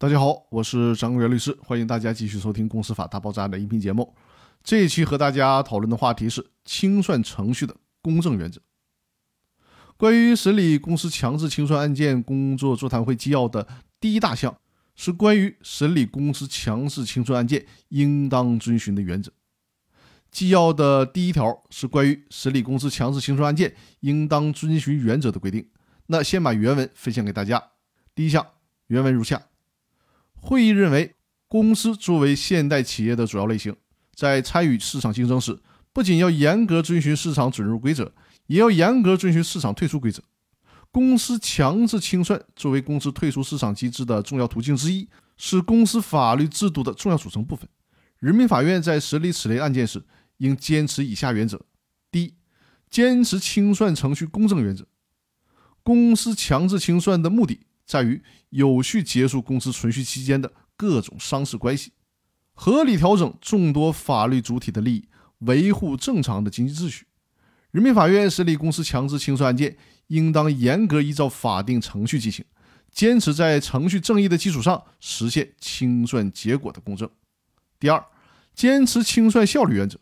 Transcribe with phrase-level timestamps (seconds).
[0.00, 4.14] 大家好，我是张国元律师，欢迎大家继续收听《公司法大爆炸》的音频节目。
[4.62, 8.60] 这一期和大家讨论的话题是清算程序的公正原则。
[9.96, 13.66] 关于审理公司强制清算案件工作座谈会纪要的
[13.98, 14.56] 第一大项，
[14.94, 19.32] 是关于审理公司强制清算案件应当遵循的原则。
[20.30, 25.68] 纪要的第一条是关于审理公司强制清算案件应当遵循原则的规定。
[26.06, 27.60] 那先把原文分享给大家。
[28.14, 28.46] 第一项
[28.86, 29.42] 原文如下：
[30.40, 31.14] 会议认为，
[31.46, 33.74] 公司作为现代企业的主要类型，
[34.14, 35.58] 在参与市场竞争时，
[35.92, 38.12] 不仅要严格遵循市场准入规则，
[38.46, 40.22] 也要严格遵循市场退出规则。
[40.90, 45.06] 公司强制清算作为公司退出市场机制的重要途径之一，
[45.36, 47.68] 是公司法律制度的重要组成部分。
[48.18, 50.02] 人民法院在审理此类案件时，
[50.38, 51.60] 应坚持以下原则：
[52.10, 52.34] 第一，
[52.88, 54.86] 坚持清算程序公正原则。
[55.82, 61.90] 公司强制清算的目的在于有序结束公司存续期间的各种商事关系，
[62.52, 65.08] 合理调整众多法律主体的利益，
[65.38, 67.06] 维护正常的经济秩序。
[67.70, 69.76] 人民法院审理公司强制清算案件，
[70.08, 72.44] 应当严格依照法定程序进行，
[72.92, 77.08] 坚持在程序正义的基础上实现清算结果的公正。
[77.80, 78.04] 第二，
[78.54, 79.98] 坚持清算效率原则。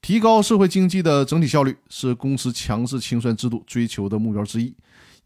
[0.00, 4.74] 提高社会经济的整体效率是公司强制清算制度追求的目标之一。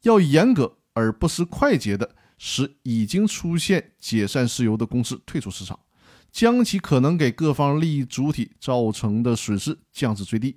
[0.03, 5.78] 要严格而不失快捷的使已经出现解散事由的公司退出市场，
[6.33, 10.56] 将其可能给各方利益主体造成的损失降至最低。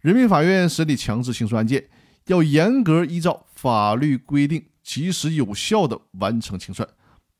[0.00, 1.88] 人民法院审理强制清算案件，
[2.26, 6.88] 要严格依照法律规定，及时有效地完成清算，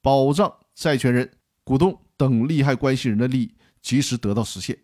[0.00, 1.31] 保障债权人、
[1.65, 4.78] 股东等利害关系人的利益及时得到实现。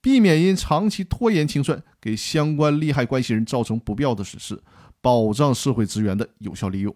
[0.00, 4.62] 避免因长期拖延清算给相关利害关系人造成不必要的损失，
[5.00, 6.94] 保障社会资源的有效利用。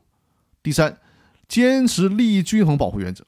[0.62, 0.98] 第三，
[1.48, 3.26] 坚持利益均衡保护原则。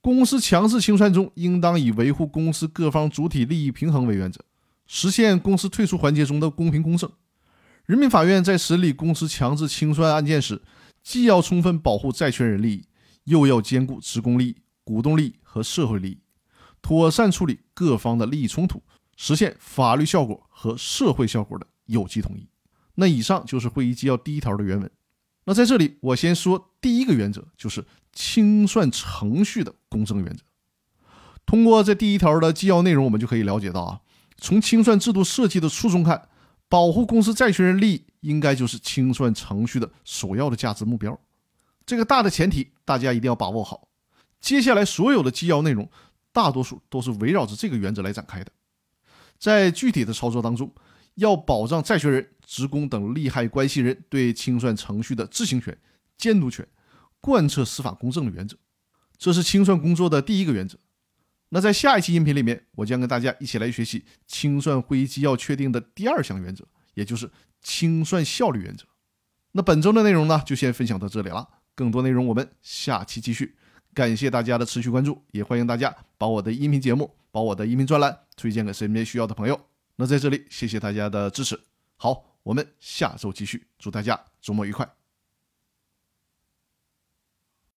[0.00, 4.42] 公司强制清算中，应当以维护公司各方主体利益平衡为原则，
[4.86, 7.10] 实现公司退出环节中的公平公正。
[7.84, 10.62] 人民法院在审理公司强制清算案件时，
[11.02, 12.84] 既要充分保护债权人利益，
[13.24, 16.18] 又要兼顾职工利益、股东利益和社会利益，
[16.80, 18.80] 妥善处理各方的利益冲突。
[19.22, 22.48] 实现法律效果和社会效果的有机统一。
[22.94, 24.90] 那以上就是会议纪要第一条的原文。
[25.44, 30.42] 那在这里，我先说第一个原则，就是清算程序的公正原则。
[31.44, 34.00] 通过这第一条的纪要内容，我们就可以了解到啊，
[34.38, 36.30] 从清算制度设计的初衷看，
[36.70, 41.20] 保护公司债权人利益应该就是清算程序的首要的价值目标。
[41.84, 43.88] 这个大的前提，大家一定要把握好。
[44.40, 45.90] 接下来所有的纪要内容，
[46.32, 48.50] 大多数都是围绕着这个原则来展开的。
[49.40, 50.72] 在具体的操作当中，
[51.14, 55.76] 要保障债权人、职工等利害关系人对清算程序的知情权、
[56.18, 56.64] 监督权，
[57.20, 58.56] 贯彻司法公正的原则，
[59.16, 60.78] 这是清算工作的第一个原则。
[61.48, 66.64] 那在下一期音频里面，我将跟大家一起来学习清算会议纪要确定的第二项原则，
[66.94, 67.28] 也就是
[67.60, 68.84] 清算效率原则。
[69.52, 73.56] 那本周的内容呢，就先分享到这里了，更多内容我们下期继续。
[73.92, 79.60] 感谢大家的持续关注，也欢迎大家把我的音频节目、把我的移民专栏推荐给身边需要的朋友。
[79.96, 81.58] 那在这里，谢谢大家的支持。
[81.96, 84.99] 好，我们下周继续，祝大家周末愉快。